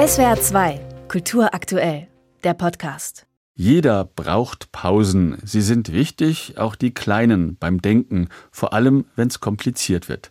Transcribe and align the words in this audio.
SWR 0.00 0.40
2, 0.40 0.80
Kultur 1.08 1.52
aktuell, 1.52 2.08
der 2.42 2.54
Podcast. 2.54 3.26
Jeder 3.54 4.06
braucht 4.06 4.72
Pausen. 4.72 5.36
Sie 5.44 5.60
sind 5.60 5.92
wichtig, 5.92 6.54
auch 6.56 6.74
die 6.74 6.94
kleinen 6.94 7.58
beim 7.58 7.82
Denken, 7.82 8.28
vor 8.50 8.72
allem 8.72 9.04
wenn 9.14 9.28
es 9.28 9.40
kompliziert 9.40 10.08
wird. 10.08 10.30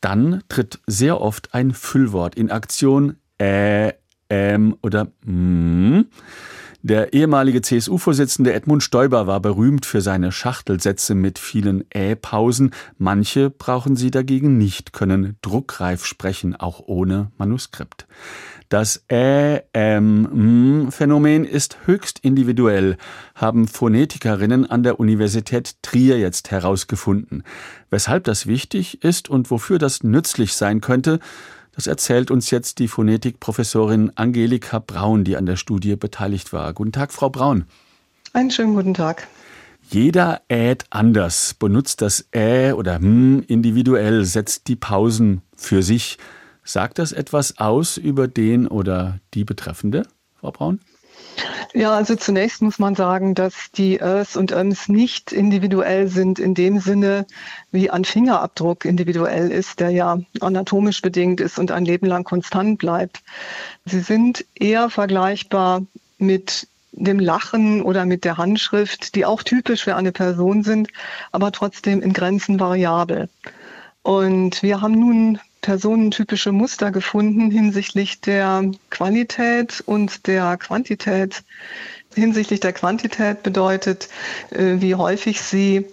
Dann 0.00 0.44
tritt 0.48 0.78
sehr 0.86 1.20
oft 1.20 1.52
ein 1.52 1.72
Füllwort 1.72 2.36
in 2.36 2.52
Aktion, 2.52 3.16
äh, 3.38 3.92
ähm 4.30 4.76
oder 4.82 5.08
mm. 5.24 6.02
Der 6.82 7.12
ehemalige 7.12 7.60
CSU-Vorsitzende 7.60 8.52
Edmund 8.52 8.84
Stoiber 8.84 9.26
war 9.26 9.40
berühmt 9.40 9.84
für 9.84 10.00
seine 10.00 10.30
Schachtelsätze 10.30 11.16
mit 11.16 11.40
vielen 11.40 11.84
Ä-Pausen. 11.92 12.70
Manche 12.98 13.50
brauchen 13.50 13.96
sie 13.96 14.12
dagegen 14.12 14.58
nicht, 14.58 14.92
können 14.92 15.36
druckreif 15.42 16.06
sprechen, 16.06 16.54
auch 16.54 16.80
ohne 16.86 17.32
Manuskript. 17.36 18.06
Das 18.68 19.02
Ä-M-Phänomen 19.10 19.74
ist 21.44 21.78
höchst 21.86 22.20
individuell, 22.20 22.96
haben 23.34 23.66
Phonetikerinnen 23.66 24.70
an 24.70 24.84
der 24.84 25.00
Universität 25.00 25.82
Trier 25.82 26.20
jetzt 26.20 26.52
herausgefunden. 26.52 27.42
Weshalb 27.90 28.22
das 28.24 28.46
wichtig 28.46 29.02
ist 29.02 29.28
und 29.28 29.50
wofür 29.50 29.78
das 29.78 30.04
nützlich 30.04 30.52
sein 30.52 30.80
könnte, 30.80 31.18
das 31.78 31.86
erzählt 31.86 32.32
uns 32.32 32.50
jetzt 32.50 32.80
die 32.80 32.88
Phonetikprofessorin 32.88 34.10
Angelika 34.16 34.80
Braun, 34.80 35.22
die 35.22 35.36
an 35.36 35.46
der 35.46 35.54
Studie 35.54 35.94
beteiligt 35.94 36.52
war. 36.52 36.72
Guten 36.72 36.90
Tag, 36.90 37.12
Frau 37.12 37.30
Braun. 37.30 37.66
Einen 38.32 38.50
schönen 38.50 38.74
guten 38.74 38.94
Tag. 38.94 39.28
Jeder 39.88 40.40
äht 40.48 40.86
anders, 40.90 41.54
benutzt 41.54 42.02
das 42.02 42.26
Ä 42.34 42.72
oder 42.72 42.98
Hm 42.98 43.44
individuell, 43.46 44.24
setzt 44.24 44.66
die 44.66 44.74
Pausen 44.74 45.42
für 45.56 45.84
sich. 45.84 46.18
Sagt 46.64 46.98
das 46.98 47.12
etwas 47.12 47.58
aus 47.58 47.96
über 47.96 48.26
den 48.26 48.66
oder 48.66 49.20
die 49.34 49.44
Betreffende, 49.44 50.02
Frau 50.34 50.50
Braun? 50.50 50.80
Ja, 51.74 51.94
also 51.94 52.16
zunächst 52.16 52.62
muss 52.62 52.78
man 52.78 52.94
sagen, 52.94 53.34
dass 53.34 53.70
die 53.72 54.00
Ös 54.00 54.36
und 54.36 54.52
Öms 54.52 54.88
nicht 54.88 55.32
individuell 55.32 56.08
sind 56.08 56.38
in 56.38 56.54
dem 56.54 56.80
Sinne, 56.80 57.26
wie 57.70 57.90
ein 57.90 58.04
Fingerabdruck 58.04 58.84
individuell 58.84 59.50
ist, 59.50 59.80
der 59.80 59.90
ja 59.90 60.18
anatomisch 60.40 61.02
bedingt 61.02 61.40
ist 61.40 61.58
und 61.58 61.70
ein 61.70 61.84
Leben 61.84 62.06
lang 62.06 62.24
konstant 62.24 62.78
bleibt. 62.78 63.22
Sie 63.84 64.00
sind 64.00 64.44
eher 64.54 64.90
vergleichbar 64.90 65.82
mit 66.18 66.68
dem 66.92 67.20
Lachen 67.20 67.82
oder 67.82 68.06
mit 68.06 68.24
der 68.24 68.38
Handschrift, 68.38 69.14
die 69.14 69.24
auch 69.24 69.42
typisch 69.42 69.84
für 69.84 69.94
eine 69.94 70.12
Person 70.12 70.62
sind, 70.62 70.88
aber 71.32 71.52
trotzdem 71.52 72.02
in 72.02 72.12
Grenzen 72.12 72.58
variabel. 72.58 73.28
Und 74.02 74.62
wir 74.62 74.80
haben 74.80 74.98
nun 74.98 75.38
personentypische 75.60 76.52
Muster 76.52 76.90
gefunden 76.90 77.50
hinsichtlich 77.50 78.20
der 78.20 78.70
Qualität 78.90 79.82
und 79.84 80.26
der 80.26 80.56
Quantität. 80.56 81.42
Hinsichtlich 82.14 82.60
der 82.60 82.72
Quantität 82.72 83.42
bedeutet, 83.42 84.08
äh, 84.50 84.76
wie 84.80 84.94
häufig 84.94 85.40
sie 85.40 85.86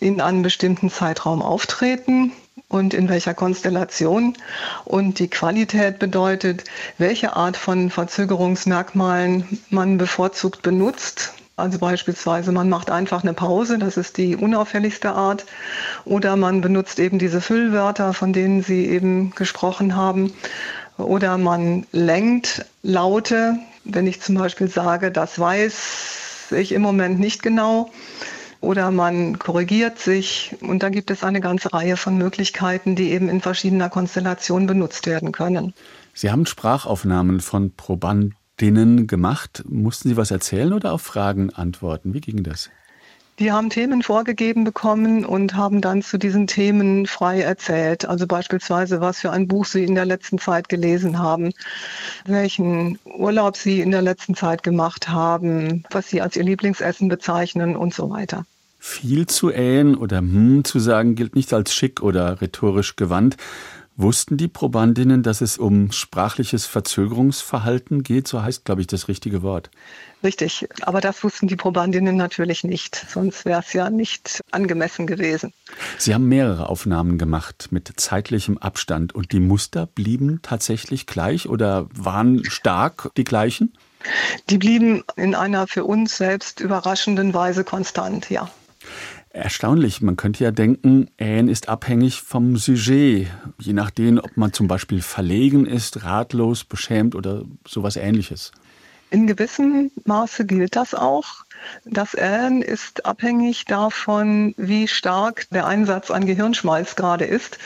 in 0.00 0.20
einem 0.20 0.42
bestimmten 0.42 0.90
Zeitraum 0.90 1.42
auftreten 1.42 2.32
und 2.68 2.94
in 2.94 3.08
welcher 3.08 3.34
Konstellation. 3.34 4.36
Und 4.84 5.18
die 5.18 5.28
Qualität 5.28 5.98
bedeutet, 5.98 6.64
welche 6.98 7.36
Art 7.36 7.56
von 7.56 7.90
Verzögerungsmerkmalen 7.90 9.60
man 9.70 9.98
bevorzugt 9.98 10.62
benutzt 10.62 11.34
also 11.60 11.78
beispielsweise, 11.78 12.52
man 12.52 12.68
macht 12.68 12.90
einfach 12.90 13.22
eine 13.22 13.34
Pause, 13.34 13.78
das 13.78 13.96
ist 13.96 14.16
die 14.16 14.36
unauffälligste 14.36 15.12
Art. 15.12 15.44
Oder 16.04 16.36
man 16.36 16.60
benutzt 16.60 16.98
eben 16.98 17.18
diese 17.18 17.40
Füllwörter, 17.40 18.12
von 18.12 18.32
denen 18.32 18.62
Sie 18.62 18.86
eben 18.86 19.30
gesprochen 19.30 19.96
haben. 19.96 20.32
Oder 20.98 21.38
man 21.38 21.86
lenkt 21.92 22.64
Laute. 22.82 23.58
Wenn 23.84 24.06
ich 24.06 24.20
zum 24.20 24.34
Beispiel 24.34 24.68
sage, 24.68 25.10
das 25.10 25.38
weiß 25.38 26.48
ich 26.56 26.72
im 26.72 26.82
Moment 26.82 27.20
nicht 27.20 27.42
genau. 27.42 27.90
Oder 28.60 28.90
man 28.90 29.38
korrigiert 29.38 29.98
sich. 29.98 30.54
Und 30.60 30.82
dann 30.82 30.92
gibt 30.92 31.10
es 31.10 31.24
eine 31.24 31.40
ganze 31.40 31.72
Reihe 31.72 31.96
von 31.96 32.18
Möglichkeiten, 32.18 32.94
die 32.94 33.10
eben 33.10 33.28
in 33.28 33.40
verschiedener 33.40 33.88
Konstellation 33.88 34.66
benutzt 34.66 35.06
werden 35.06 35.32
können. 35.32 35.72
Sie 36.12 36.30
haben 36.30 36.44
Sprachaufnahmen 36.44 37.40
von 37.40 37.74
Probanden 37.74 38.34
denen 38.60 39.06
gemacht? 39.06 39.64
Mussten 39.68 40.08
Sie 40.08 40.16
was 40.16 40.30
erzählen 40.30 40.72
oder 40.72 40.92
auf 40.92 41.02
Fragen 41.02 41.50
antworten? 41.50 42.14
Wie 42.14 42.20
ging 42.20 42.42
das? 42.42 42.70
Die 43.40 43.52
haben 43.52 43.70
Themen 43.70 44.02
vorgegeben 44.02 44.64
bekommen 44.64 45.24
und 45.24 45.54
haben 45.54 45.80
dann 45.80 46.02
zu 46.02 46.18
diesen 46.18 46.46
Themen 46.46 47.06
frei 47.06 47.40
erzählt. 47.40 48.04
Also 48.04 48.26
beispielsweise, 48.26 49.00
was 49.00 49.20
für 49.20 49.30
ein 49.30 49.48
Buch 49.48 49.64
sie 49.64 49.82
in 49.82 49.94
der 49.94 50.04
letzten 50.04 50.38
Zeit 50.38 50.68
gelesen 50.68 51.18
haben, 51.18 51.52
welchen 52.26 52.98
Urlaub 53.04 53.56
sie 53.56 53.80
in 53.80 53.92
der 53.92 54.02
letzten 54.02 54.34
Zeit 54.34 54.62
gemacht 54.62 55.08
haben, 55.08 55.84
was 55.90 56.10
sie 56.10 56.20
als 56.20 56.36
ihr 56.36 56.44
Lieblingsessen 56.44 57.08
bezeichnen 57.08 57.76
und 57.76 57.94
so 57.94 58.10
weiter. 58.10 58.44
Viel 58.78 59.26
zu 59.26 59.50
ähen 59.50 59.94
oder 59.94 60.18
hm 60.18 60.64
zu 60.64 60.78
sagen 60.78 61.14
gilt 61.14 61.34
nicht 61.34 61.54
als 61.54 61.74
schick 61.74 62.02
oder 62.02 62.42
rhetorisch 62.42 62.96
gewandt. 62.96 63.38
Wussten 64.00 64.38
die 64.38 64.48
Probandinnen, 64.48 65.22
dass 65.22 65.42
es 65.42 65.58
um 65.58 65.92
sprachliches 65.92 66.64
Verzögerungsverhalten 66.64 68.02
geht? 68.02 68.28
So 68.28 68.42
heißt, 68.42 68.64
glaube 68.64 68.80
ich, 68.80 68.86
das 68.86 69.08
richtige 69.08 69.42
Wort. 69.42 69.70
Richtig, 70.24 70.66
aber 70.82 71.00
das 71.00 71.22
wussten 71.22 71.48
die 71.48 71.56
Probandinnen 71.56 72.16
natürlich 72.16 72.64
nicht, 72.64 72.94
sonst 72.94 73.44
wäre 73.44 73.60
es 73.60 73.72
ja 73.74 73.90
nicht 73.90 74.40
angemessen 74.50 75.06
gewesen. 75.06 75.52
Sie 75.98 76.14
haben 76.14 76.28
mehrere 76.28 76.68
Aufnahmen 76.68 77.18
gemacht 77.18 77.68
mit 77.70 77.92
zeitlichem 77.96 78.56
Abstand 78.56 79.14
und 79.14 79.32
die 79.32 79.40
Muster 79.40 79.86
blieben 79.86 80.40
tatsächlich 80.42 81.06
gleich 81.06 81.48
oder 81.48 81.86
waren 81.94 82.44
stark 82.44 83.10
die 83.16 83.24
gleichen? 83.24 83.74
Die 84.48 84.58
blieben 84.58 85.04
in 85.16 85.34
einer 85.34 85.66
für 85.66 85.84
uns 85.84 86.16
selbst 86.16 86.60
überraschenden 86.60 87.34
Weise 87.34 87.64
konstant, 87.64 88.30
ja. 88.30 88.50
Erstaunlich, 89.32 90.02
man 90.02 90.16
könnte 90.16 90.42
ja 90.42 90.50
denken, 90.50 91.08
Ähen 91.16 91.48
ist 91.48 91.68
abhängig 91.68 92.20
vom 92.20 92.56
Sujet, 92.56 93.28
je 93.58 93.72
nachdem, 93.72 94.18
ob 94.18 94.36
man 94.36 94.52
zum 94.52 94.66
Beispiel 94.66 95.02
verlegen 95.02 95.66
ist, 95.66 96.04
ratlos, 96.04 96.64
beschämt 96.64 97.14
oder 97.14 97.44
sowas 97.66 97.94
ähnliches. 97.94 98.50
In 99.10 99.28
gewissem 99.28 99.92
Maße 100.04 100.46
gilt 100.46 100.74
das 100.74 100.94
auch. 100.94 101.44
Das 101.84 102.14
Ähen 102.14 102.62
ist 102.62 103.06
abhängig 103.06 103.66
davon, 103.66 104.54
wie 104.56 104.88
stark 104.88 105.48
der 105.50 105.66
Einsatz 105.66 106.10
an 106.10 106.26
Gehirnschmalz 106.26 106.96
gerade 106.96 107.24
ist. 107.24 107.58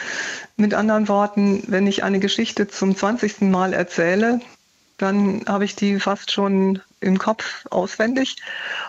Mit 0.57 0.75
anderen 0.75 1.09
Worten, 1.09 1.63
wenn 1.67 1.87
ich 1.87 2.03
eine 2.03 2.19
Geschichte 2.19 2.69
zum 2.69 2.97
20. 2.97 3.43
Mal 3.43 3.73
erzähle, 3.73 4.41
dann 4.99 5.43
habe 5.47 5.65
ich 5.65 5.77
die 5.77 5.99
fast 5.99 6.31
schon 6.31 6.81
im 7.01 7.19
Kopf 7.19 7.67
auswendig 7.71 8.37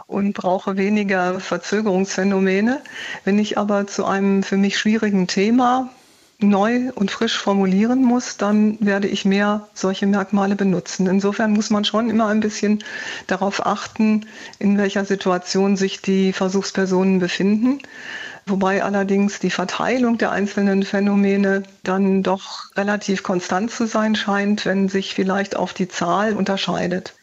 und 0.08 0.34
brauche 0.34 0.78
weniger 0.78 1.40
Verzögerungsphänomene. 1.40 2.82
Wenn 3.24 3.40
ich 3.40 3.58
aber 3.58 3.88
zu 3.88 4.06
einem 4.06 4.44
für 4.44 4.58
mich 4.58 4.78
schwierigen 4.78 5.28
Thema 5.28 5.90
neu 6.40 6.92
und 6.96 7.12
frisch 7.12 7.38
formulieren 7.38 8.04
muss, 8.04 8.38
dann 8.38 8.78
werde 8.82 9.08
ich 9.08 9.26
mehr 9.26 9.68
solche 9.74 10.06
Merkmale 10.06 10.56
benutzen. 10.56 11.08
Insofern 11.08 11.52
muss 11.52 11.70
man 11.70 11.86
schon 11.86 12.10
immer 12.10 12.28
ein 12.28 12.42
bisschen 12.42 12.84
darauf 13.28 13.66
achten, 13.66 14.26
in 14.60 14.78
welcher 14.78 15.06
Situation 15.06 15.78
sich 15.78 16.02
die 16.02 16.34
Versuchspersonen 16.34 17.20
befinden 17.20 17.80
wobei 18.48 18.84
allerdings 18.84 19.40
die 19.40 19.50
Verteilung 19.50 20.18
der 20.18 20.32
einzelnen 20.32 20.84
Phänomene 20.84 21.64
dann 21.84 22.24
doch 22.24 22.76
relativ 22.76 23.24
konstant 23.24 23.72
zu 23.72 23.88
sein 23.88 24.16
scheint, 24.16 24.66
wenn 24.66 24.90
sich 24.90 25.14
vielleicht 25.14 25.56
auch 25.56 25.72
die 25.74 25.88
Zahl 25.88 26.34
unterscheidet. 26.34 27.14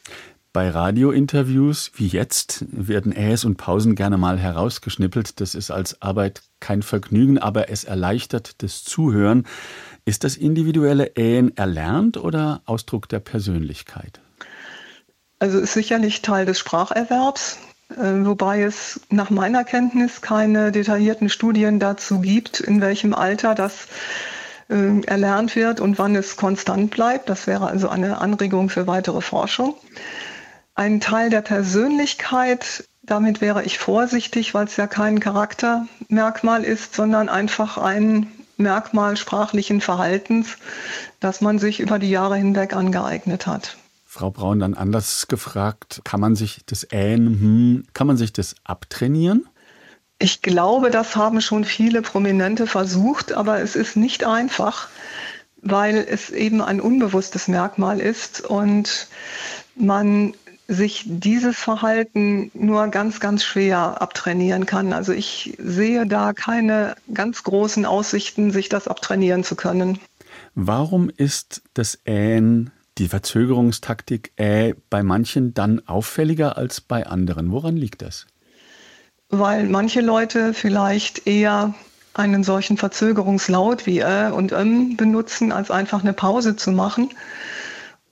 Bei 0.52 0.68
Radiointerviews 0.68 1.92
wie 1.94 2.08
jetzt 2.08 2.66
werden 2.70 3.12
Äs 3.12 3.46
und 3.46 3.56
Pausen 3.56 3.94
gerne 3.94 4.18
mal 4.18 4.38
herausgeschnippelt. 4.38 5.40
Das 5.40 5.54
ist 5.54 5.70
als 5.70 6.02
Arbeit 6.02 6.42
kein 6.60 6.82
Vergnügen, 6.82 7.38
aber 7.38 7.70
es 7.70 7.84
erleichtert 7.84 8.62
das 8.62 8.84
Zuhören. 8.84 9.46
Ist 10.04 10.24
das 10.24 10.36
individuelle 10.36 11.12
Ähen 11.16 11.56
erlernt 11.56 12.18
oder 12.18 12.60
Ausdruck 12.66 13.08
der 13.08 13.20
Persönlichkeit? 13.20 14.20
Also 15.38 15.58
ist 15.58 15.72
sicherlich 15.72 16.20
Teil 16.20 16.44
des 16.44 16.58
Spracherwerbs. 16.58 17.58
Äh, 17.98 18.26
wobei 18.26 18.62
es 18.62 19.00
nach 19.10 19.30
meiner 19.30 19.64
Kenntnis 19.64 20.20
keine 20.20 20.72
detaillierten 20.72 21.28
Studien 21.28 21.78
dazu 21.78 22.20
gibt, 22.20 22.60
in 22.60 22.80
welchem 22.80 23.14
Alter 23.14 23.54
das 23.54 23.88
äh, 24.68 25.00
erlernt 25.06 25.56
wird 25.56 25.80
und 25.80 25.98
wann 25.98 26.16
es 26.16 26.36
konstant 26.36 26.90
bleibt. 26.90 27.28
Das 27.28 27.46
wäre 27.46 27.66
also 27.66 27.88
eine 27.88 28.20
Anregung 28.20 28.68
für 28.68 28.86
weitere 28.86 29.20
Forschung. 29.20 29.74
Ein 30.74 31.00
Teil 31.00 31.28
der 31.28 31.42
Persönlichkeit, 31.42 32.84
damit 33.02 33.40
wäre 33.40 33.62
ich 33.64 33.78
vorsichtig, 33.78 34.54
weil 34.54 34.64
es 34.64 34.76
ja 34.76 34.86
kein 34.86 35.20
Charaktermerkmal 35.20 36.64
ist, 36.64 36.94
sondern 36.94 37.28
einfach 37.28 37.76
ein 37.76 38.32
Merkmal 38.56 39.16
sprachlichen 39.16 39.80
Verhaltens, 39.80 40.56
das 41.20 41.40
man 41.40 41.58
sich 41.58 41.80
über 41.80 41.98
die 41.98 42.10
Jahre 42.10 42.36
hinweg 42.36 42.74
angeeignet 42.74 43.46
hat. 43.46 43.76
Frau 44.14 44.31
Braun 44.31 44.61
dann 44.61 44.75
anders 44.75 45.26
gefragt, 45.26 46.03
kann 46.05 46.20
man 46.20 46.37
sich 46.37 46.61
das 46.67 46.87
Ähn, 46.93 47.29
hm, 47.29 47.85
kann 47.94 48.06
man 48.06 48.19
sich 48.19 48.31
das 48.31 48.55
abtrainieren? 48.62 49.49
Ich 50.19 50.43
glaube, 50.43 50.91
das 50.91 51.17
haben 51.17 51.41
schon 51.41 51.64
viele 51.64 52.03
Prominente 52.03 52.67
versucht, 52.67 53.32
aber 53.32 53.61
es 53.62 53.75
ist 53.75 53.97
nicht 53.97 54.25
einfach. 54.25 54.91
weil 55.62 55.97
es 55.97 56.31
eben 56.31 56.61
ein 56.61 56.81
unbewusstes 56.81 57.47
Merkmal 57.47 58.00
ist 58.00 58.41
und 58.41 59.06
man 59.76 60.35
sich 60.67 61.05
dieses 61.06 61.56
Verhalten 61.56 62.50
nur 62.53 62.88
ganz, 62.88 63.20
ganz 63.20 63.44
schwer 63.44 64.03
abtrainieren 64.03 64.67
kann. 64.67 64.93
Also 64.93 65.12
ich 65.12 65.56
sehe 65.59 66.05
da 66.06 66.32
keine 66.32 66.97
ganz 67.14 67.44
großen 67.44 67.87
Aussichten, 67.87 68.50
sich 68.50 68.69
das 68.69 68.88
abtrainieren 68.88 69.44
zu 69.44 69.55
können. 69.55 70.00
Warum 70.56 71.09
ist 71.09 71.62
das 71.75 71.99
Ähen, 72.05 72.73
die 73.02 73.08
Verzögerungstaktik 73.08 74.32
Äh 74.37 74.75
bei 74.88 75.02
manchen 75.02 75.54
dann 75.54 75.87
auffälliger 75.87 76.56
als 76.56 76.81
bei 76.81 77.06
anderen? 77.06 77.50
Woran 77.50 77.76
liegt 77.76 78.00
das? 78.00 78.26
Weil 79.28 79.64
manche 79.64 80.00
Leute 80.00 80.54
vielleicht 80.54 81.26
eher 81.26 81.75
einen 82.14 82.44
solchen 82.44 82.76
Verzögerungslaut 82.76 83.87
wie 83.87 84.00
Ä 84.00 84.31
und 84.31 84.52
M 84.52 84.96
benutzen, 84.96 85.50
als 85.50 85.70
einfach 85.70 86.02
eine 86.02 86.12
Pause 86.12 86.54
zu 86.54 86.70
machen. 86.70 87.10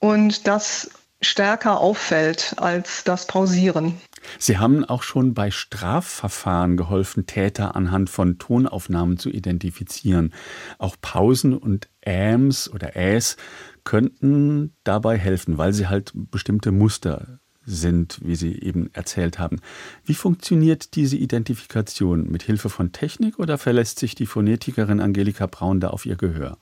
Und 0.00 0.48
das 0.48 0.90
stärker 1.20 1.78
auffällt 1.78 2.54
als 2.56 3.04
das 3.04 3.26
Pausieren. 3.26 4.00
Sie 4.38 4.58
haben 4.58 4.84
auch 4.84 5.02
schon 5.02 5.34
bei 5.34 5.50
Strafverfahren 5.50 6.76
geholfen, 6.76 7.26
Täter 7.26 7.76
anhand 7.76 8.10
von 8.10 8.38
Tonaufnahmen 8.38 9.19
zu 9.19 9.28
identifizieren. 9.28 10.32
Auch 10.78 10.96
Pausen 11.00 11.56
und 11.56 11.88
Äms 12.00 12.70
oder 12.72 12.96
Äs 12.96 13.37
könnten 13.84 14.74
dabei 14.84 15.18
helfen, 15.18 15.58
weil 15.58 15.72
sie 15.72 15.88
halt 15.88 16.12
bestimmte 16.14 16.72
Muster 16.72 17.40
sind, 17.66 18.18
wie 18.22 18.36
Sie 18.36 18.60
eben 18.60 18.90
erzählt 18.94 19.38
haben. 19.38 19.60
Wie 20.04 20.14
funktioniert 20.14 20.94
diese 20.96 21.16
Identifikation? 21.16 22.30
Mit 22.30 22.42
Hilfe 22.42 22.68
von 22.68 22.92
Technik 22.92 23.38
oder 23.38 23.58
verlässt 23.58 23.98
sich 23.98 24.14
die 24.14 24.26
Phonetikerin 24.26 25.00
Angelika 25.00 25.46
Braun 25.46 25.80
da 25.80 25.88
auf 25.88 26.06
ihr 26.06 26.16
Gehör? 26.16 26.56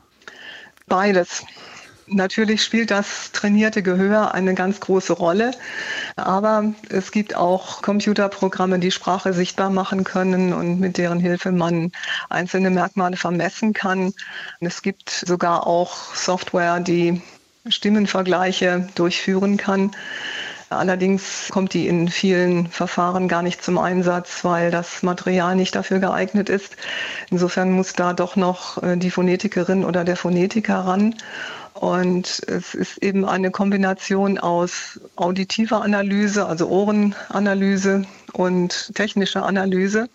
Beides. 0.87 1.45
Natürlich 2.11 2.63
spielt 2.63 2.91
das 2.91 3.33
trainierte 3.33 3.83
Gehör 3.83 4.33
eine 4.35 4.55
ganz 4.55 4.81
große 4.81 5.13
Rolle, 5.13 5.51
aber 6.17 6.73
es 6.89 7.13
gibt 7.13 7.37
auch 7.37 7.83
Computerprogramme, 7.83 8.79
die 8.79 8.91
Sprache 8.91 9.33
sichtbar 9.33 9.71
machen 9.71 10.05
können 10.05 10.53
und 10.53 10.81
mit 10.81 10.97
deren 10.97 11.21
Hilfe 11.21 11.53
man 11.53 11.93
einzelne 12.31 12.71
Merkmale 12.71 13.17
vermessen 13.17 13.73
kann. 13.73 14.15
Es 14.61 14.83
gibt 14.83 15.11
sogar 15.11 15.67
auch 15.67 16.15
Software, 16.15 16.81
die 16.81 17.21
Stimmenvergleiche 17.69 18.89
durchführen 18.95 19.57
kann. 19.57 19.91
Allerdings 20.71 21.49
kommt 21.51 21.73
die 21.73 21.89
in 21.89 22.09
vielen 22.09 22.67
Verfahren 22.69 23.27
gar 23.27 23.43
nicht 23.43 23.63
zum 23.65 23.79
Einsatz, 23.79 24.45
weil 24.45 24.71
das 24.71 25.03
Material 25.03 25.57
nicht 25.57 25.75
dafür 25.75 25.99
geeignet 25.99 26.51
ist. 26.51 26.77
Insofern 27.31 27.73
muss 27.73 27.95
da 27.95 28.13
doch 28.13 28.37
noch 28.37 28.83
äh, 28.83 28.97
die 28.97 29.11
Phonetikerin 29.11 29.85
oder 29.85 30.05
der 30.05 30.17
Phonetiker 30.17 30.81
ran. 30.81 31.15
Und 31.79 32.43
es 32.49 32.75
ist 32.75 32.99
eben 33.05 33.25
eine 33.25 33.53
Kombination 33.53 34.37
aus 34.37 34.99
auditiver 35.15 35.81
Analyse, 35.81 36.45
also 36.45 36.67
Ohrenanalyse 36.69 38.05
und 38.33 38.93
technischer 38.97 39.47
Analyse. 39.47 40.09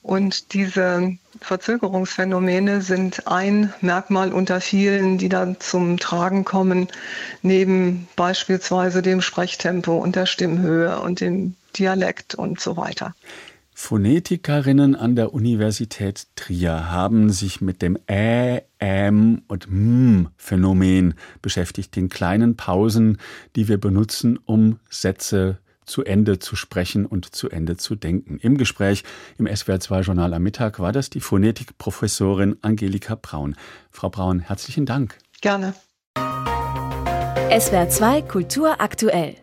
Und 0.00 0.54
diese 0.54 1.18
Verzögerungsphänomene 1.38 2.80
sind 2.80 3.26
ein 3.26 3.74
Merkmal 3.82 4.32
unter 4.32 4.62
vielen, 4.62 5.18
die 5.18 5.28
dann 5.28 5.60
zum 5.60 5.98
Tragen 5.98 6.46
kommen, 6.46 6.88
neben 7.42 8.08
beispielsweise 8.16 9.02
dem 9.02 9.20
Sprechtempo 9.20 9.98
und 9.98 10.16
der 10.16 10.24
Stimmhöhe 10.24 10.98
und 10.98 11.20
dem 11.20 11.56
Dialekt 11.76 12.34
und 12.34 12.58
so 12.58 12.78
weiter. 12.78 13.14
Phonetikerinnen 13.74 14.94
an 14.94 15.16
der 15.16 15.32
Universität 15.32 16.26
Trier 16.36 16.90
haben 16.90 17.30
sich 17.30 17.60
mit 17.60 17.82
dem 17.82 17.98
Ä, 18.08 18.62
Äm 18.78 19.42
und 19.48 19.66
M 19.66 20.28
Phänomen 20.36 21.14
beschäftigt, 21.40 21.96
den 21.96 22.08
kleinen 22.08 22.56
Pausen, 22.56 23.18
die 23.56 23.68
wir 23.68 23.78
benutzen, 23.78 24.38
um 24.44 24.78
Sätze 24.90 25.58
zu 25.84 26.04
Ende 26.04 26.38
zu 26.38 26.54
sprechen 26.54 27.06
und 27.06 27.34
zu 27.34 27.48
Ende 27.48 27.76
zu 27.76 27.96
denken. 27.96 28.38
Im 28.38 28.56
Gespräch 28.56 29.02
im 29.38 29.46
SWR2 29.46 30.02
Journal 30.02 30.34
am 30.34 30.42
Mittag 30.42 30.78
war 30.78 30.92
das 30.92 31.10
die 31.10 31.20
Phonetikprofessorin 31.20 32.56
Angelika 32.62 33.18
Braun. 33.20 33.56
Frau 33.90 34.10
Braun, 34.10 34.40
herzlichen 34.40 34.86
Dank. 34.86 35.18
Gerne. 35.40 35.74
SWR2 36.16 38.28
Kultur 38.28 38.80
aktuell. 38.80 39.36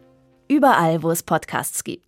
Überall, 0.47 1.03
wo 1.03 1.11
es 1.11 1.23
Podcasts 1.23 1.83
gibt. 1.83 2.07